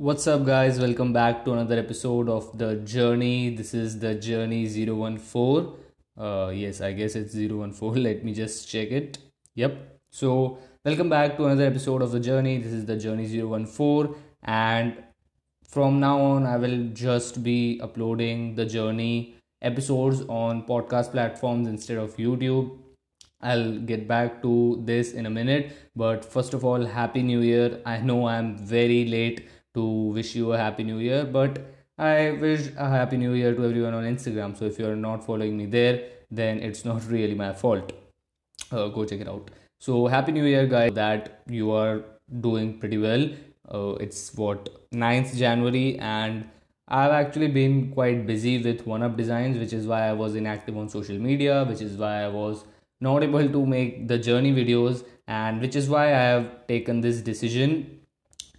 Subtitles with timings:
[0.00, 0.78] What's up, guys?
[0.78, 3.56] Welcome back to another episode of The Journey.
[3.56, 5.72] This is The Journey 014.
[6.16, 8.00] Uh, yes, I guess it's 014.
[8.04, 9.18] Let me just check it.
[9.56, 9.98] Yep.
[10.08, 12.58] So, welcome back to another episode of The Journey.
[12.58, 14.14] This is The Journey 014.
[14.44, 15.02] And
[15.64, 21.98] from now on, I will just be uploading The Journey episodes on podcast platforms instead
[21.98, 22.78] of YouTube.
[23.40, 25.72] I'll get back to this in a minute.
[25.96, 27.80] But first of all, Happy New Year.
[27.84, 29.84] I know I'm very late to
[30.18, 31.58] wish you a Happy New Year, but
[31.98, 34.56] I wish a Happy New Year to everyone on Instagram.
[34.58, 37.92] So if you're not following me there, then it's not really my fault.
[38.70, 39.50] Uh, go check it out.
[39.78, 40.92] So Happy New Year, guys.
[40.92, 42.04] That you are
[42.40, 43.28] doing pretty well.
[43.68, 46.48] Uh, it's what 9th January and
[46.90, 50.76] I've actually been quite busy with one up designs, which is why I was inactive
[50.76, 52.64] on social media, which is why I was
[53.00, 57.20] not able to make the journey videos, and which is why I have taken this
[57.20, 58.00] decision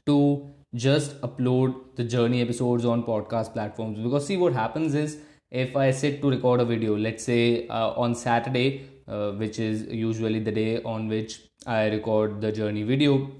[0.05, 3.99] to just upload the journey episodes on podcast platforms.
[3.99, 5.17] Because, see, what happens is
[5.49, 9.87] if I sit to record a video, let's say uh, on Saturday, uh, which is
[9.87, 13.31] usually the day on which I record the journey video,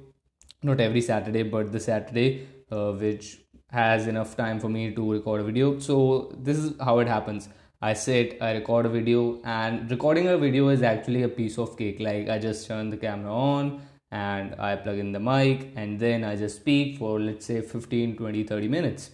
[0.64, 3.40] not every Saturday, but the Saturday uh, which
[3.72, 5.78] has enough time for me to record a video.
[5.80, 7.50] So this is how it happens.
[7.81, 11.78] I sit, I record a video, and recording a video is actually a piece of
[11.78, 12.00] cake.
[12.00, 13.81] Like I just turn the camera on
[14.12, 18.16] and I plug in the mic, and then I just speak for let's say 15,
[18.18, 19.12] 20, 30 minutes.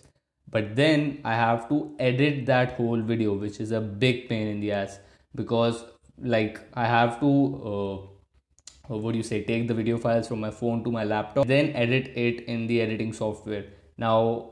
[0.50, 4.60] But then I have to edit that whole video, which is a big pain in
[4.60, 5.00] the ass
[5.34, 5.84] because
[6.18, 7.32] like I have to.
[7.73, 8.12] Uh,
[8.88, 11.70] what do you say take the video files from my phone to my laptop then
[11.70, 13.66] edit it in the editing software
[13.98, 14.52] now,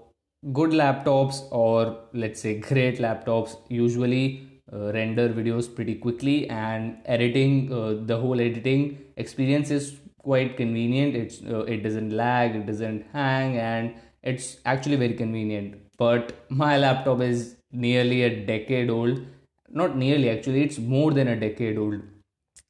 [0.52, 7.72] good laptops or let's say great laptops usually uh, render videos pretty quickly and editing
[7.72, 11.16] uh, the whole editing experience is quite convenient.
[11.16, 15.76] It's uh, it doesn't lag it doesn't hang and it's actually very convenient.
[15.98, 19.22] But my laptop is nearly a decade old.
[19.70, 22.02] Not nearly actually it's more than a decade old.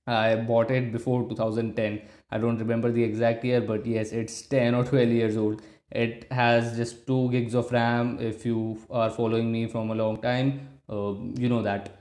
[0.07, 4.75] I bought it before 2010 i don't remember the exact year but yes it's 10
[4.75, 5.61] or 12 years old.
[5.91, 10.22] It has just 2 gigs of ram if you are following me from a long
[10.22, 11.13] time uh,
[11.44, 11.91] you know that.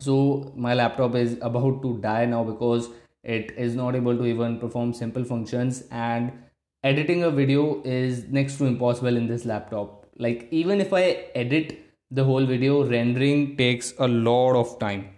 [0.00, 2.88] So my laptop is about to die now because
[3.22, 6.32] it is not able to even perform simple functions and
[6.82, 10.06] editing a video is next to impossible in this laptop.
[10.16, 11.02] Like even if i
[11.34, 11.78] edit
[12.10, 15.08] the whole video rendering takes a lot of time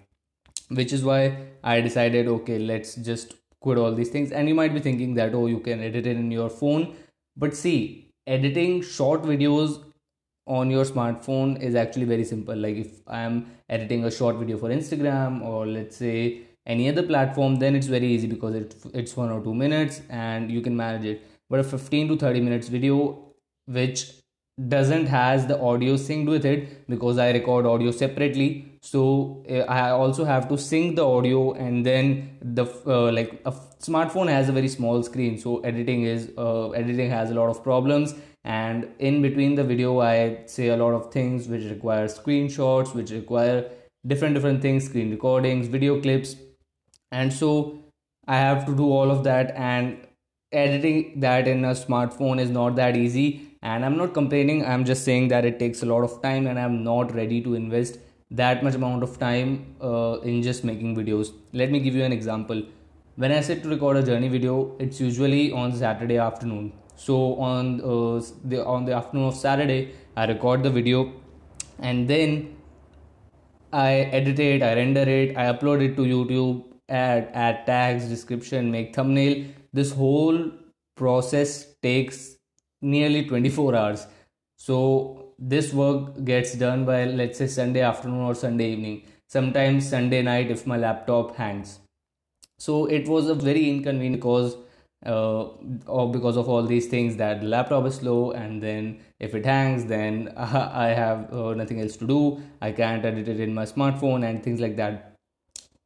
[0.69, 4.33] which is why i decided okay let's just quit all these things.
[4.33, 6.95] And you might be thinking that oh you can edit it in your phone.
[7.37, 9.83] But see, editing short videos
[10.47, 12.57] on your smartphone is actually very simple.
[12.57, 17.57] Like if I'm editing a short video for Instagram or let's say any other platform,
[17.57, 21.05] then it's very easy because it, it's one or two minutes and you can manage
[21.05, 21.27] it.
[21.51, 23.35] But a 15 to 30 minutes video,
[23.67, 24.13] which
[24.69, 28.79] doesn't has the audio synced with it because I record audio separately.
[28.81, 33.53] So eh, I also have to sync the audio and then the uh, like a
[33.53, 35.39] smartphone has a very small screen.
[35.39, 38.15] So editing is uh, editing has a lot of problems.
[38.45, 43.11] And in between the video, I say a lot of things which require screenshots, which
[43.11, 43.71] require
[44.07, 46.37] different different things, screen recordings, video clips,
[47.13, 47.79] and so
[48.27, 50.07] I have to do all of that and
[50.53, 53.49] editing that in a smartphone is not that easy.
[53.63, 54.65] And i'm not complaining.
[54.67, 57.55] I'm just saying that it takes a lot of time and i'm not ready to
[57.55, 57.99] invest
[58.31, 61.33] that much amount of time uh, in just making videos.
[61.53, 62.63] Let me give you an example.
[63.17, 66.73] When i sit to record a journey video it's usually on saturday afternoon.
[66.97, 71.13] So on uh, the on the afternoon of saturday i record the video
[71.79, 72.57] and then
[73.73, 78.71] i edit it i render it i upload it to youtube add add tags description
[78.71, 79.45] make thumbnail.
[79.73, 80.51] This whole
[80.97, 82.37] process takes
[82.81, 84.07] nearly 24 hours.
[84.57, 89.03] So this work gets done by let's say sunday afternoon or sunday evening.
[89.29, 91.79] Sometimes sunday night if my laptop hangs.
[92.59, 94.57] So it was a very inconvenient because
[95.05, 95.49] uh,
[95.87, 99.45] or because of all these things that the laptop is slow and then if it
[99.45, 102.41] hangs then i have uh, nothing else to do.
[102.61, 105.17] I can't edit it in my smartphone and things like that.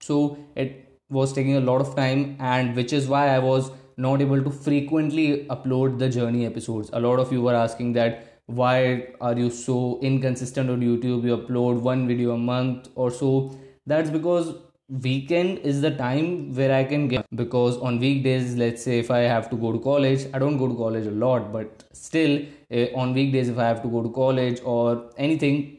[0.00, 4.20] So it was taking a lot of time and which is why i was not
[4.20, 6.91] able to frequently upload the journey episodes.
[6.93, 11.25] A lot of you were asking that why are you so inconsistent on youtube?
[11.25, 13.58] You upload one video a month or so.
[13.87, 14.55] That's because
[14.88, 19.19] weekend is the time where i can get because on weekdays let's say if i
[19.19, 22.87] have to go to college i don't go to college a lot but still uh,
[22.94, 25.76] on weekdays if i have to go to college or anything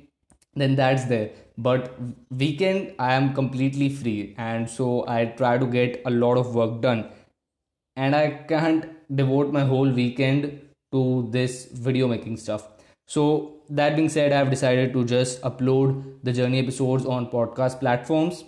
[0.55, 1.93] then that's there but
[2.29, 4.35] weekend i am completely free.
[4.37, 7.09] And so i try to get a lot of work done.
[7.95, 10.61] And I can't devote my whole weekend
[10.91, 12.67] to this video making stuff.
[13.07, 18.43] So that being said i've decided to just upload the journey episodes on podcast platforms.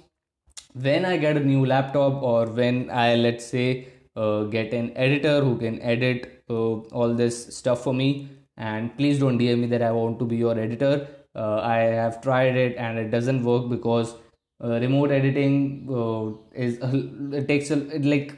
[0.74, 5.42] When i get a new laptop or when i let's say uh, get an editor
[5.42, 8.30] who can edit uh, all this stuff for me.
[8.58, 12.22] And please don't dm me that i want to be your editor uh, i have
[12.22, 14.16] tried it and it doesn't work because
[14.64, 16.78] uh, remote editing uh, is
[17.42, 17.78] it takes a
[18.14, 18.36] like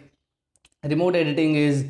[0.84, 1.86] remote editing is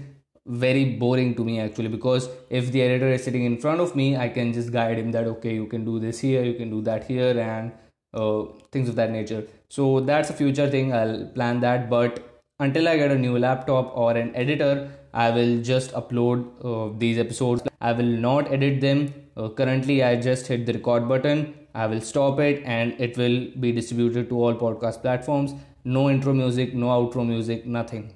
[0.46, 4.18] very boring to me actually because if the editor is sitting in front of me
[4.18, 6.82] i can just guide him that okay you can do this here you can do
[6.82, 7.72] that here and
[8.14, 9.46] uh, things of that nature.
[9.70, 10.94] So that's a future thing.
[10.94, 11.90] I'll plan that.
[11.90, 12.28] But
[12.60, 17.18] until i get a new laptop or an editor i will just upload uh, these
[17.18, 17.64] episodes.
[17.80, 21.54] I will not edit them uh, currently i just hit the record button.
[21.74, 25.54] I will stop it and it will be distributed to all podcast platforms.
[25.86, 28.14] No intro music no outro music nothing.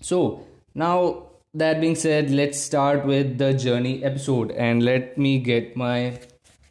[0.00, 5.76] So now that being said let's start with the journey episode and let me get
[5.76, 6.18] my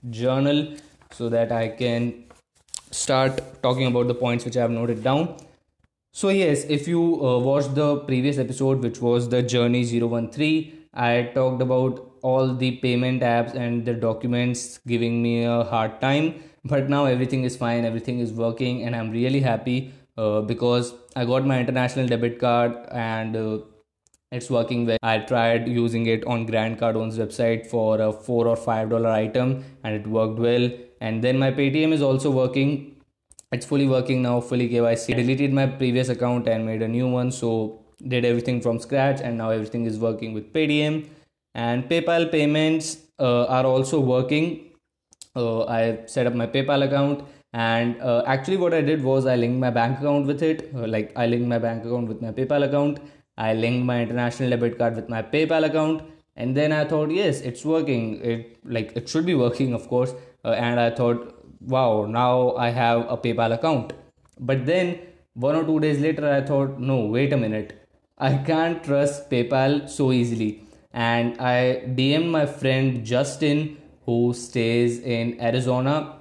[0.10, 0.74] journal
[1.12, 2.24] so that i can
[2.92, 5.36] start talking about the points which i have noted down.
[6.12, 11.30] So yes if you uh, watched the previous episode which was the journey 013 i
[11.36, 16.34] talked about all the payment apps and the documents giving me a hard time
[16.66, 21.26] but now everything is fine everything is working and i'm really happy uh, because i
[21.26, 23.60] got my international debit card and uh,
[24.32, 24.98] it's working well.
[25.02, 29.66] I tried using it on grant cardone's website for a four or five dollar item
[29.84, 30.70] and it worked well.
[31.02, 33.02] And then my paytm is also working.
[33.52, 37.08] It's fully working now fully kyc I deleted my previous account and made a new
[37.08, 41.08] one so did everything from scratch and now everything is working with paytm
[41.66, 42.98] and paypal payments
[43.28, 44.48] uh, are also working
[45.36, 45.82] uh, i
[46.16, 47.24] set up my paypal account
[47.54, 50.88] and uh, actually what i did was i linked my bank account with it uh,
[50.96, 53.00] like i linked my bank account with my paypal account
[53.40, 56.04] I linked my international debit card with my PayPal account,
[56.36, 58.22] and then I thought, yes, it's working.
[58.32, 60.14] It like it should be working, of course.
[60.44, 61.22] Uh, and I thought,
[61.62, 63.94] wow, now I have a PayPal account.
[64.40, 65.00] But then
[65.34, 69.90] one or two days later, I thought, no, wait a minute, I can't trust PayPal
[69.90, 70.64] so easily.
[70.92, 76.18] And I DM'd my friend Justin, who stays in Arizona,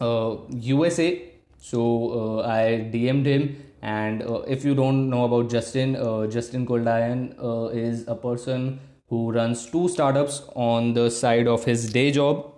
[0.00, 1.22] uh, USA.
[1.58, 6.66] So uh, I DM'd him and uh, if you don't know about Justin, uh, Justin
[6.66, 8.78] Goldayan uh, is a person
[9.08, 12.52] who runs two startups on the side of his day job.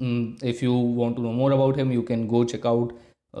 [0.00, 2.92] Mm, if you want to know more about him, you can go check out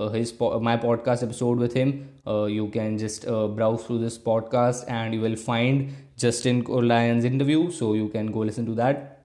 [0.08, 2.08] his po- my podcast episode with him.
[2.26, 7.24] Uh, you can just uh, browse through this podcast and you will find Justin Goldayan's
[7.24, 7.70] interview.
[7.70, 9.22] So you can go listen to that.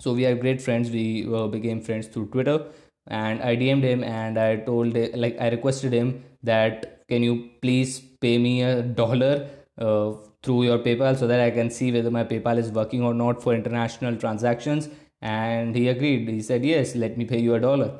[0.00, 0.90] So we are great friends.
[0.90, 2.66] We became friends through Twitter,
[3.06, 8.00] and I DM'd him and I told like I requested him that can you please
[8.00, 9.48] pay me a dollar
[9.78, 13.14] uh, through your PayPal so that I can see whether my PayPal is working or
[13.14, 14.88] not for international transactions?
[15.22, 16.28] And he agreed.
[16.28, 17.98] He said, Yes, let me pay you a dollar.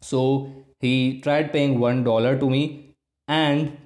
[0.00, 2.94] So he tried paying one dollar to me
[3.26, 3.76] and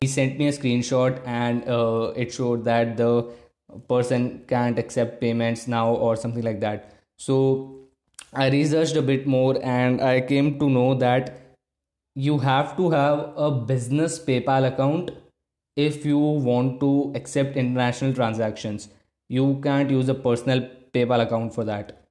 [0.00, 3.28] he sent me a screenshot and uh, it showed that the
[3.88, 6.94] person can't accept payments now or something like that.
[7.18, 7.88] So
[8.32, 11.40] I researched a bit more and I came to know that
[12.14, 15.10] you have to have a business PayPal account
[15.76, 18.88] if you want to accept international transactions.
[19.28, 22.02] You can't use a personal PayPal account for that.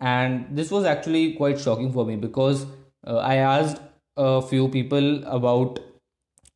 [0.00, 2.64] And this was actually quite shocking for me because
[3.06, 3.80] uh, I asked
[4.16, 5.80] a few people about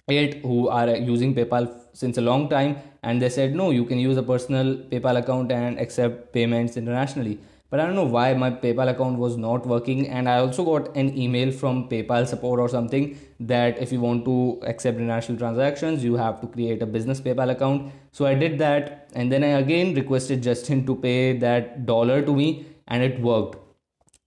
[0.08, 3.98] it who are using PayPal since a long time, and they said, no, you can
[3.98, 7.38] use a personal PayPal account and accept payments internationally
[7.74, 10.06] but I don't know why my PayPal account was not working.
[10.08, 14.24] And I also got an email from PayPal support or something that if you want
[14.26, 17.90] to accept international transactions, you have to create a business PayPal account.
[18.12, 22.32] So I did that, and then I again requested Justin to pay that dollar to
[22.32, 23.63] me, and it worked.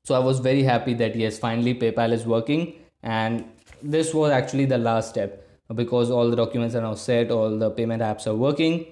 [0.07, 3.43] So I was very happy that yes, finally PayPal is working, and
[3.83, 5.45] this was actually the last step
[5.75, 8.85] because all the documents are now set, all the payment apps are working,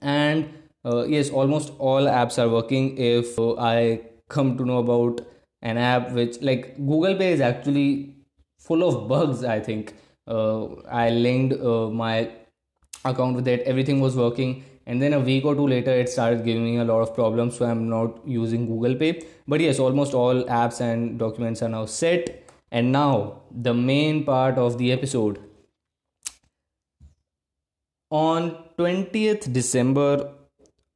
[0.00, 0.48] and
[0.84, 2.96] uh, yes almost all apps are working.
[2.96, 5.20] If uh, i come to know about
[5.62, 8.14] an app which like google pay is actually
[8.68, 9.96] full of bugs i think.
[10.28, 10.66] Uh,
[11.04, 12.30] i linked uh, my
[13.04, 13.62] account with it.
[13.74, 16.86] Everything was working and then a week or two later it started giving me a
[16.92, 19.12] lot of problems so i'm not using google pay
[19.54, 23.12] but yes almost all apps and documents are now set and now
[23.68, 25.40] the main part of the episode
[28.24, 30.12] on 20th december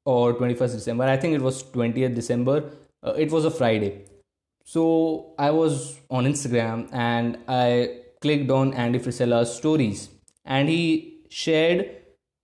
[0.05, 1.05] or 21st December.
[1.05, 2.71] I think it was 20th December.
[3.03, 4.05] Uh, it was a Friday.
[4.65, 10.09] So I was on Instagram and I clicked on Andy Frisella's stories
[10.45, 11.91] and he shared,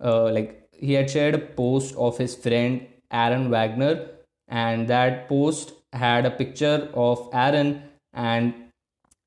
[0.02, 4.08] uh, like, he had shared a post of his friend Aaron Wagner,
[4.48, 7.82] and that post had a picture of Aaron,
[8.12, 8.54] and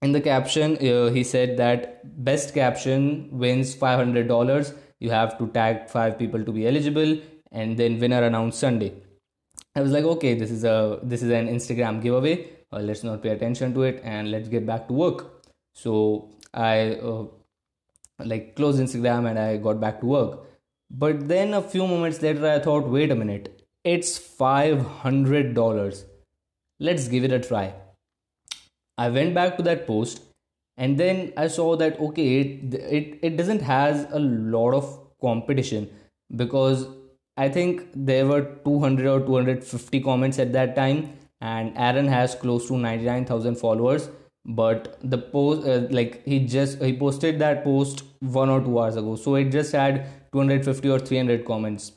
[0.01, 4.75] in the caption, uh, he said that best caption wins $500.
[4.99, 7.17] You have to tag five people to be eligible,
[7.51, 8.93] and then winner announced Sunday.
[9.75, 12.47] I was like, okay, this is a this is an Instagram giveaway.
[12.71, 15.43] Uh, let's not pay attention to it and let's get back to work.
[15.73, 17.25] So I uh,
[18.19, 20.45] like closed Instagram and I got back to work.
[20.93, 26.05] But then a few moments later, I thought, wait a minute, it's five hundred dollars.
[26.79, 27.73] Let's give it a try.
[28.97, 30.21] I went back to that post
[30.77, 35.89] and then I saw that okay, it it, it doesn't has a lot of competition
[36.35, 36.87] because
[37.37, 42.67] I think there were 200 or 250 comments at that time, and Aaron has close
[42.67, 44.09] to 99,000 followers.
[44.45, 48.95] But the post, uh, like he just he posted that post one or two hours
[48.95, 51.93] ago, so it just had 250 or 300 comments,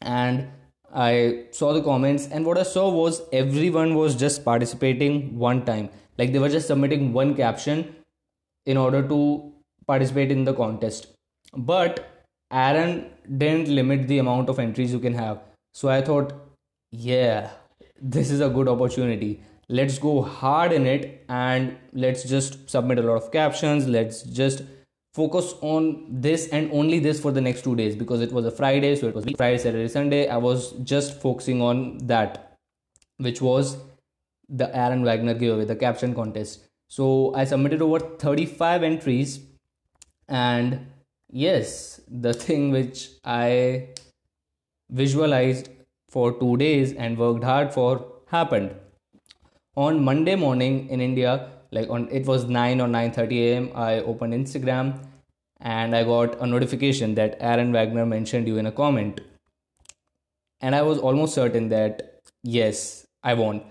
[0.00, 0.48] and
[0.94, 5.88] I saw the comments, and what I saw was everyone was just participating one time,
[6.18, 7.96] like they were just submitting one caption
[8.64, 9.52] in order to
[9.86, 11.08] participate in the contest.
[11.52, 15.40] But Aaron didn't limit the amount of entries you can have.
[15.72, 16.32] So I thought,
[16.92, 17.50] yeah,
[18.00, 19.42] this is a good opportunity.
[19.68, 23.88] Let's go hard in it and let's just submit a lot of captions.
[23.88, 24.62] Let's just
[25.14, 28.50] focus on this and only this for the next two days because it was a
[28.50, 30.28] Friday, so it was Friday, Saturday, Sunday.
[30.28, 32.58] I was just focusing on that,
[33.18, 33.76] which was
[34.48, 36.64] the Aaron Wagner giveaway, the caption contest.
[36.88, 39.40] So I submitted over 35 entries
[40.28, 40.86] and
[41.30, 43.90] yes, the thing which I
[44.90, 45.68] visualized
[46.08, 48.74] for two days and worked hard for happened.
[49.76, 53.70] On Monday morning in India, like on it was 9 or 9:30 a.m.
[53.74, 54.94] I opened Instagram
[55.60, 59.20] and I got a notification that Aaron Wagner mentioned you in a comment.
[60.60, 63.62] And I was almost certain that yes, I won.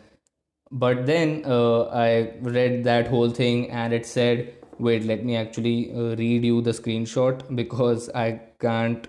[0.72, 5.91] But then uh, I read that whole thing and it said wait let me actually
[5.93, 9.07] uh, read you the screenshot because i can't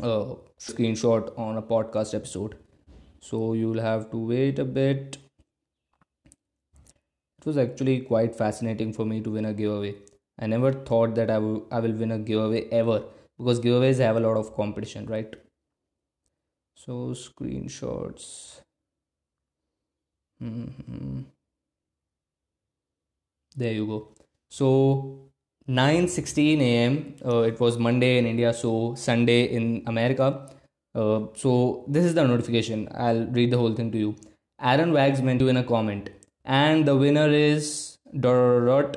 [0.00, 2.56] uh, screenshot on a podcast episode
[3.20, 5.18] so you'll have to wait a bit
[7.40, 9.94] it was actually quite fascinating for me to win a giveaway
[10.38, 13.02] i never thought that I will, I will win a giveaway ever
[13.38, 15.34] because giveaways have a lot of competition right
[16.74, 18.60] so screenshots
[20.42, 21.20] mm-hmm.
[23.56, 24.08] there you go
[24.50, 25.30] so
[25.68, 27.14] 9:16 a.m.
[27.24, 30.48] Uh, it was Monday in India, so Sunday in America.
[30.94, 32.88] Uh, so this is the notification.
[32.94, 34.16] I'll read the whole thing to you.
[34.60, 36.10] Aaron Wags meant to in a comment,
[36.50, 38.96] and the winner is dot.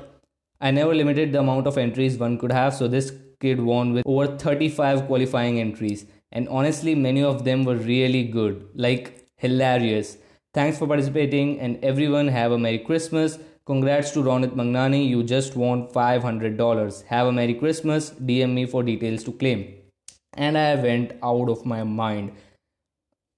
[0.59, 4.07] I never limited the amount of entries one could have, so this kid won with
[4.07, 10.17] over 35 qualifying entries, and honestly, many of them were really good, like hilarious.
[10.53, 13.37] Thanks for participating, and everyone have a Merry Christmas.
[13.65, 17.03] Congrats to Ronit Mangnani, you just won $500.
[17.05, 18.09] Have a Merry Christmas.
[18.11, 19.75] DM me for details to claim.
[20.33, 22.33] And I went out of my mind.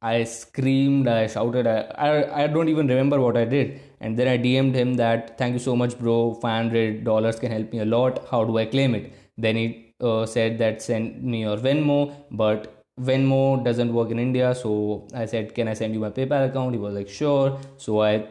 [0.01, 3.79] I screamed, I shouted, I, I, I don't even remember what I did.
[4.05, 6.39] And then I DM'd him that, thank you so much, bro.
[6.41, 8.27] $500 can help me a lot.
[8.29, 9.11] How do I claim it?
[9.35, 14.53] Then he uh, said that send me your Venmo, but Venmo doesn't work in India.
[14.53, 16.73] So I said, can I send you my PayPal account?
[16.73, 17.59] He was like, sure.
[17.77, 18.27] So I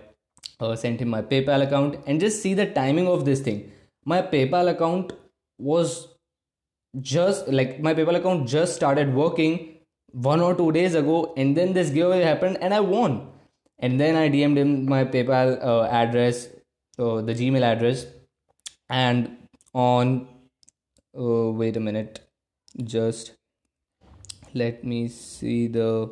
[0.60, 3.72] uh, sent him my PayPal account and just see the timing of this thing.
[4.04, 5.12] My PayPal account
[5.58, 6.06] was
[7.00, 9.78] just like my PayPal account just started working
[10.12, 13.33] one or two days ago, and then this giveaway happened and I won.
[13.78, 16.48] And then I DM'd him my PayPal uh, address,
[16.98, 18.06] uh, the Gmail address,
[18.88, 19.36] and
[19.72, 20.28] on
[21.18, 22.20] uh, wait a minute,
[22.82, 23.32] just
[24.52, 26.10] let me see the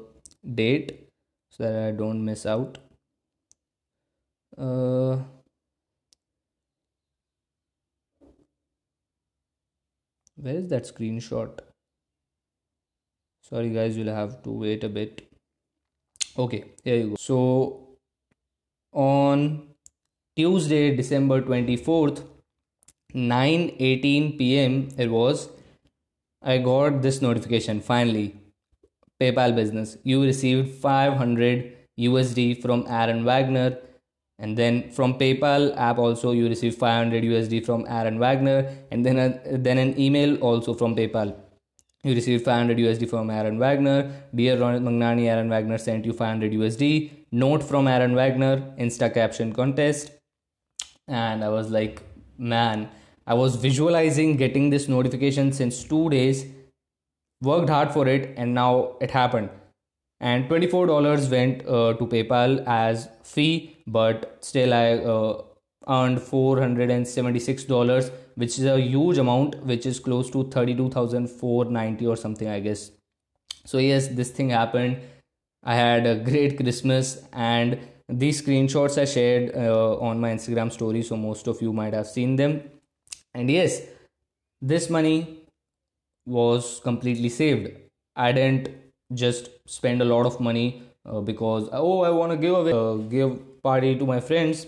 [0.54, 1.08] date
[1.50, 2.78] so that I don't miss out.
[4.58, 5.18] Uh,
[10.36, 11.60] where is that screenshot?
[13.42, 15.31] Sorry guys you'll have to wait a bit
[16.38, 17.88] okay here you go so
[18.92, 19.68] on
[20.34, 22.22] tuesday december 24th
[23.14, 24.88] 9:18 p.m.
[24.96, 25.50] it was
[26.42, 28.34] i got this notification finally
[29.20, 33.76] paypal business you received 500 usd from aaron wagner
[34.38, 39.18] and then from paypal app also you receive 500 usd from aaron wagner and then
[39.18, 41.36] a, then an email also from paypal
[42.04, 44.10] you received 500 usd from aaron wagner.
[44.34, 49.52] Dear ronit mangnani aaron wagner sent you 500 usd note from aaron wagner insta caption
[49.52, 50.10] contest.
[51.06, 52.02] And i was like
[52.38, 52.88] man
[53.26, 56.44] i was visualizing getting this notification since two days.
[57.40, 59.50] Worked hard for it and now it happened.
[60.20, 65.42] And $24 went uh, to PayPal as fee, but still I uh,
[65.88, 72.60] earned $476, which is a huge amount, which is close to 32,490 or something, I
[72.60, 72.90] guess.
[73.64, 74.98] So, yes, this thing happened.
[75.62, 81.02] I had a great Christmas, and these screenshots I shared uh, on my Instagram story,
[81.02, 82.62] so most of you might have seen them.
[83.34, 83.82] And yes,
[84.60, 85.44] this money
[86.26, 87.70] was completely saved.
[88.16, 88.68] I didn't
[89.14, 92.94] just spend a lot of money uh, because oh I want to give away uh,
[93.08, 94.66] give party to my friends.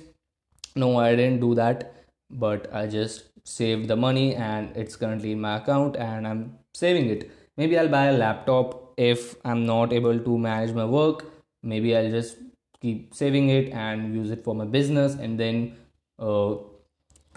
[0.76, 1.94] No, I didn't do that,
[2.30, 7.10] but I just saved the money and it's currently in my account and I'm saving
[7.10, 7.30] it.
[7.56, 11.24] Maybe I'll buy a laptop if I'm not able to manage my work.
[11.62, 12.38] Maybe I'll just
[12.80, 15.76] keep saving it and use it for my business and then
[16.18, 16.56] uh,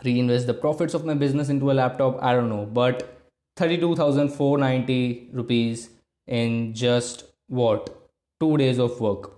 [0.04, 2.22] reinvest the profits of my business into a laptop.
[2.24, 3.18] I don't know, but
[3.58, 5.90] 32,490 rupees
[6.28, 7.96] in just what
[8.40, 9.32] two days of work,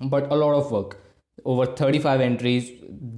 [0.00, 0.98] but a lot of work.
[1.44, 2.70] Over 35 entries.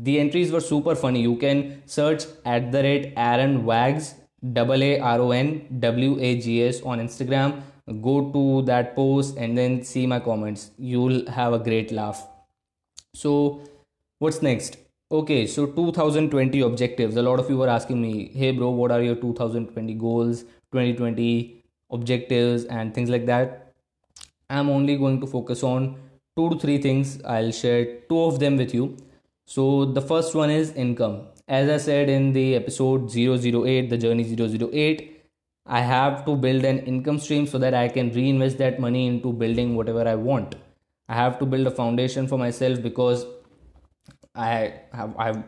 [0.03, 1.21] The entries were super funny.
[1.23, 4.15] You can search at the rate Aaron Wags,
[4.53, 7.63] double A R O N W A G S on Instagram.
[8.03, 10.71] Go to that post and then see my comments.
[10.79, 12.27] You'll have a great laugh.
[13.15, 13.63] So,
[14.19, 14.79] what's next?
[15.11, 17.17] Okay, so 2020 objectives.
[17.17, 20.43] A lot of you were asking me, hey bro, what are your 2020 goals,
[20.73, 23.73] 2020 objectives, and things like that.
[24.51, 25.97] I'm only going to focus on
[26.37, 27.21] two to three things.
[27.25, 28.97] I'll share two of them with you.
[29.47, 31.29] So, the first one is income.
[31.49, 35.23] As I said in the episode 008, the journey 008,
[35.67, 39.33] I have to build an income stream so that I can reinvest that money into
[39.33, 40.57] building whatever I want.
[41.09, 43.25] I have to build a foundation for myself because
[44.35, 45.45] I have I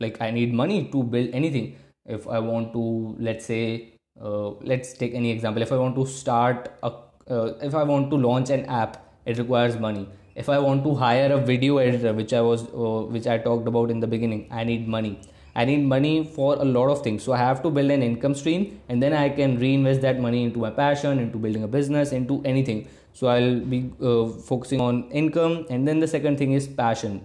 [0.00, 1.76] like I need money to build anything.
[2.06, 5.62] If I want to, let's say, uh, let's take any example.
[5.62, 6.92] If I want to start a,
[7.30, 10.08] uh, if I want to launch an app, it requires money.
[10.34, 13.68] If I want to hire a video editor, which I was, uh, which I talked
[13.68, 15.20] about in the beginning, I need money.
[15.54, 17.22] I need money for a lot of things.
[17.22, 20.44] So I have to build an income stream, and then I can reinvest that money
[20.44, 22.88] into my passion, into building a business, into anything.
[23.12, 27.20] So I'll be uh, focusing on income, and then the second thing is passion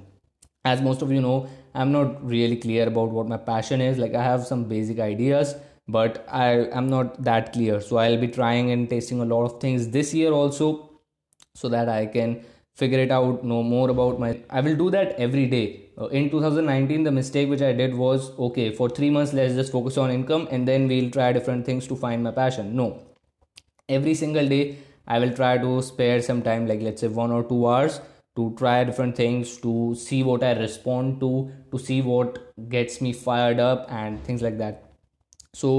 [0.65, 1.37] as most of you know
[1.73, 5.55] i'm not really clear about what my passion is like i have some basic ideas
[5.97, 6.49] but i
[6.81, 10.13] am not that clear so i'll be trying and tasting a lot of things this
[10.13, 10.69] year also
[11.61, 12.35] so that i can
[12.81, 15.65] figure it out know more about my i will do that every day.
[15.99, 19.71] Uh, in 2019 the mistake which i did was okay for 3 months let's just
[19.71, 22.75] focus on income and then we'll try different things to find my passion.
[22.75, 22.87] No.
[23.89, 27.43] Every single day i will try to spare some time like let's say 1 or
[27.43, 27.99] 2 hours
[28.35, 29.73] to try different things to
[30.07, 31.31] see what i respond to
[31.71, 32.41] to see what
[32.75, 34.83] gets me fired up and things like that.
[35.53, 35.71] So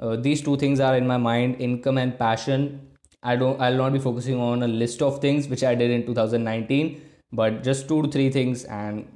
[0.00, 2.89] uh, these two things are in my mind income and passion
[3.22, 6.04] i don't i'll not be focusing on a list of things which i did in
[6.06, 7.00] 2019
[7.32, 9.06] but just two to three things and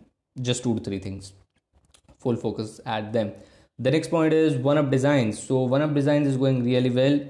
[0.40, 1.32] just two to three things
[2.18, 3.32] full focus at them
[3.78, 7.20] the next point is one up designs so one up designs is going really well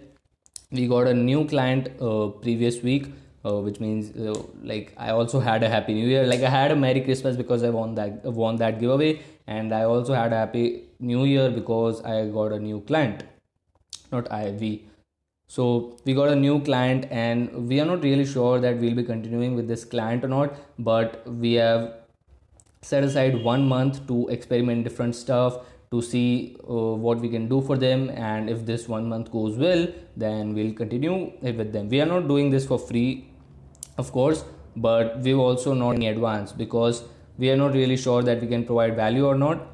[0.71, 3.07] we got a new client uh, previous week
[3.45, 6.27] uh, which means uh, like I also had a happy new year.
[6.27, 9.83] Like I had a merry Christmas because I won that won that giveaway, and I
[9.85, 13.25] also had a happy new year because I got a new client.
[14.11, 14.87] Not I we.
[15.47, 19.05] So we got a new client, and we are not really sure that we'll be
[19.05, 20.55] continuing with this client or not.
[20.79, 21.93] But we have
[22.83, 25.59] set aside one month to experiment different stuff
[25.91, 29.57] to see uh, what we can do for them and if this one month goes
[29.57, 33.27] well then we'll continue with them we are not doing this for free
[33.97, 34.45] of course
[34.77, 37.05] but we've also not in advance because
[37.39, 39.67] we are not really sure that we can provide value or not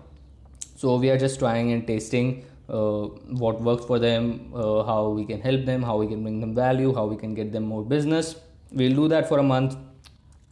[0.76, 3.06] so we are just trying and testing uh,
[3.44, 6.54] what works for them uh, how we can help them how we can bring them
[6.54, 8.36] value how we can get them more business.
[8.72, 9.76] We'll do that for a month.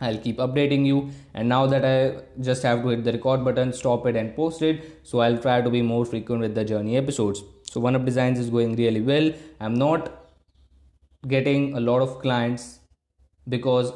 [0.00, 1.10] I'll keep updating you.
[1.34, 4.62] And now that I just have to hit the record button stop it and post
[4.62, 7.42] it so I'll try to be more frequent with the journey episodes.
[7.70, 9.32] So one up designs is going really well.
[9.60, 10.12] I'm not
[11.26, 12.80] getting a lot of clients
[13.48, 13.92] because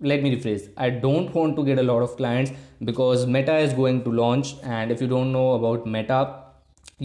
[0.00, 2.50] let me rephrase i don't want to get a lot of clients
[2.84, 4.54] because meta is going to launch.
[4.62, 6.41] And if you don't know about meta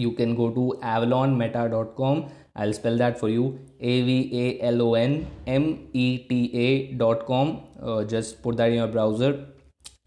[0.04, 3.44] you can go to avalonmeta.com i'll spell that for you.
[3.80, 5.12] A v a l o n
[5.46, 9.30] m e t a.com uh, just put that in your browser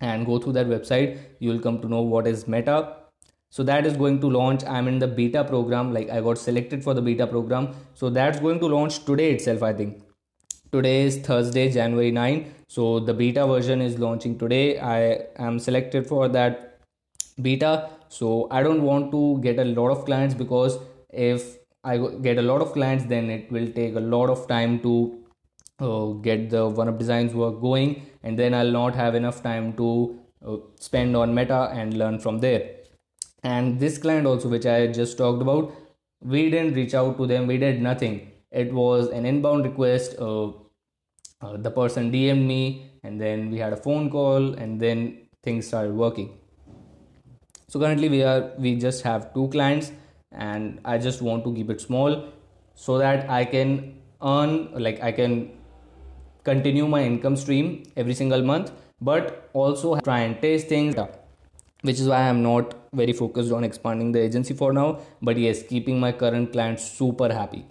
[0.02, 1.18] and go through that website.
[1.40, 2.78] You'll come to know what is meta.
[3.50, 4.64] So that is going to launch.
[4.66, 5.94] I'm in the beta program.
[5.94, 7.70] Like i got selected for the beta program.
[7.94, 10.02] So that's going to launch today itself i think.
[10.74, 12.36] Today is thursday january 9
[12.74, 14.80] so the beta version is launching today.
[14.80, 15.00] I
[15.48, 16.80] am selected for that
[17.42, 20.78] beta so i don't want to get a lot of clients because
[21.32, 21.98] if i
[22.28, 24.96] get a lot of clients then it will take a lot of time to
[25.80, 29.72] uh, get the one up designs work going and then i'll not have enough time
[29.74, 29.92] to
[30.46, 32.78] uh, spend on meta and learn from there.
[33.44, 35.72] And this client also which i just talked about
[36.22, 38.32] we didn't reach out to them we did nothing.
[38.52, 40.48] It was an inbound request uh,
[41.42, 45.68] uh, the person dm'd me and then we had a phone call and then things
[45.68, 46.41] started working
[47.72, 49.92] so currently we are we just have two clients
[50.50, 52.20] and i just want to keep it small
[52.84, 53.74] so that i can
[54.34, 54.54] earn
[54.88, 55.40] like i can
[56.50, 58.72] continue my income stream every single month
[59.10, 60.96] but also try and taste things
[61.90, 65.00] which is why i'm not very focused on expanding the agency for now.
[65.22, 67.66] But yes keeping my current clients super happy.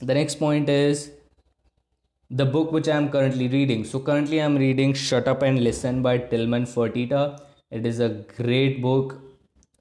[0.00, 1.10] The next point is
[2.30, 3.84] the book which i am currently reading.
[3.84, 8.80] So currently i'm reading shut up and listen by tilman fertitta it is a great
[8.82, 9.20] book.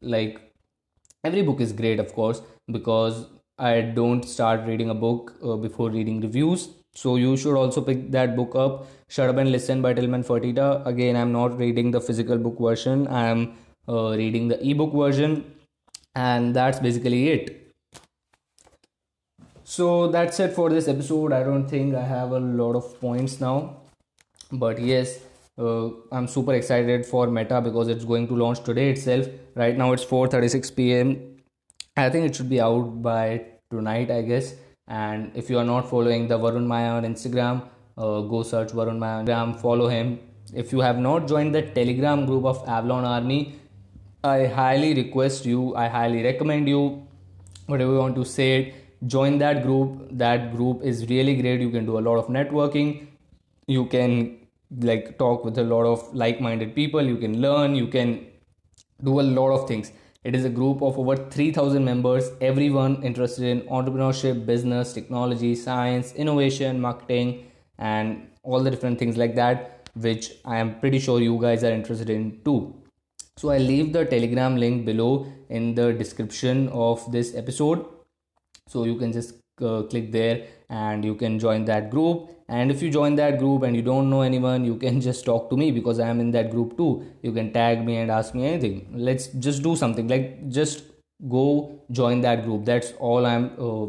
[0.01, 0.47] Like
[1.23, 2.41] every book is great of course
[2.75, 3.25] because
[3.67, 6.69] i don't start reading a book uh, before reading reviews.
[6.99, 8.87] So you should also pick that book up.
[9.07, 10.67] Shut up and listen by tilman fertitta.
[10.91, 13.07] Again i'm not reading the physical book version.
[13.07, 13.53] I'm
[13.87, 15.37] uh, reading the ebook version.
[16.15, 17.73] And that's basically it.
[19.63, 21.33] So that's it for this episode.
[21.33, 23.57] I don't think i have a lot of points now.
[24.51, 25.19] But yes
[25.57, 29.91] uh, i'm super excited for meta because it's going to launch today itself right now
[29.93, 31.15] it's 4:36 p.m
[31.97, 34.53] i think it should be out by tonight i guess
[34.87, 37.61] and if you are not following the varun mayya on instagram
[37.97, 40.17] uh, go search varun mayya on instagram follow him
[40.63, 43.39] if you have not joined the telegram group of avalon army
[44.23, 47.07] I highly request you, I highly recommend you,
[47.67, 48.73] whatever you want to say it,
[49.07, 50.07] join that group.
[50.11, 51.61] That group is really great.
[51.61, 53.07] You can do a lot of networking.
[53.67, 54.46] You can
[54.81, 57.01] like talk with a lot of like-minded people.
[57.01, 57.75] You can learn.
[57.75, 58.27] You can
[59.03, 59.91] do a lot of things.
[60.23, 66.11] It is a group of over 3000 members, everyone interested in entrepreneurship, business, technology, science,
[66.13, 67.45] innovation, marketing,
[67.77, 71.71] and all the different things like that, which I am pretty sure you guys are
[71.71, 72.75] interested in too
[73.37, 77.85] so i'll leave the telegram link below in the description of this episode
[78.67, 82.29] so you can just uh, click there and you can join that group.
[82.49, 85.49] And if you join that group and you don't know anyone you can just talk
[85.49, 87.05] to me because i am in that group too.
[87.21, 88.87] You can tag me and ask me anything.
[88.93, 90.83] Let's just do something like just
[91.29, 92.65] go join that group.
[92.65, 93.87] That's all i'm uh,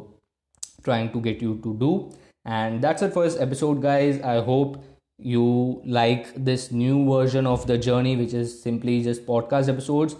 [0.85, 2.11] trying to get you to do.
[2.45, 4.21] And that's it for this episode guys.
[4.23, 4.83] I hope
[5.19, 10.17] you like this new version of the journey which is simply just podcast episodes.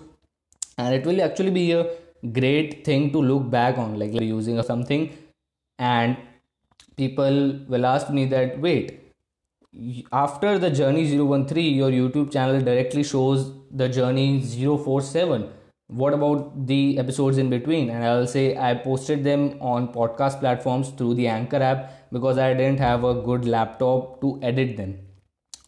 [0.77, 1.87] And it will actually be a
[2.33, 5.11] great thing to look back on like using something
[5.79, 6.17] and
[6.97, 9.15] people will ask me that wait
[10.13, 15.49] after the journey 013 your youtube channel directly shows the journey 047
[15.89, 17.89] what about the episodes in between?
[17.89, 22.53] And i'll say i posted them on podcast platforms through the anchor app because i
[22.53, 24.99] didn't have a good laptop to edit them.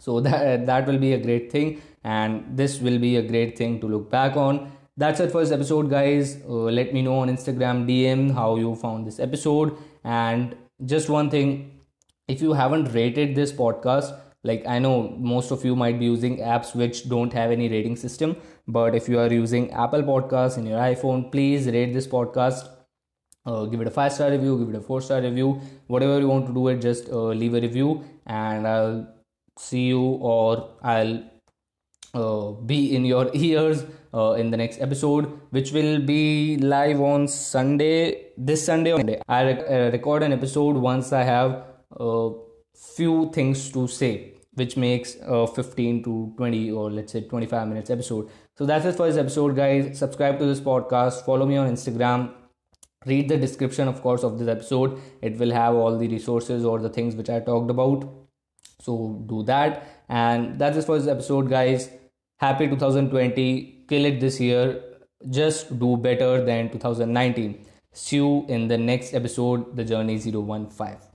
[0.00, 3.80] So that that will be a great thing and this will be a great thing
[3.80, 4.72] to look back on.
[4.96, 6.36] That's it for this episode guys.
[6.46, 11.30] Uh, let me know on instagram dm how you found this episode and just one
[11.30, 11.80] thing
[12.28, 14.94] if you haven't rated this podcast like i know
[15.32, 18.36] most of you might be using apps which don't have any rating system
[18.66, 22.68] but if you are using apple podcasts in your iphone please rate this podcast.
[23.46, 25.58] Uh, give it a five star review give it a four star review.
[25.86, 29.06] Whatever you want to do it just uh, leave a review and i'll
[29.58, 31.22] see you or i'll
[32.14, 37.28] uh, be in your ears uh, in the next episode which will be live on
[37.28, 38.92] sunday this sunday,
[39.28, 41.62] i rec- uh, record an episode once i have
[41.98, 42.32] a
[42.96, 47.90] few things to say which makes a 15 to 20 or let's say 25 minutes
[47.90, 48.28] episode.
[48.58, 49.98] So that's it for this episode guys.
[49.98, 51.24] Subscribe to this podcast.
[51.24, 52.32] Follow me on instagram.
[53.06, 54.98] Read the description of course of this episode.
[55.22, 58.04] It will have all the resources or the things which i talked about.
[58.80, 60.04] So do that.
[60.08, 61.88] And that's it for this episode guys
[62.40, 64.82] happy 2020 kill it this year.
[65.28, 71.09] Just do better than 2019 see you in the next episode the journey 015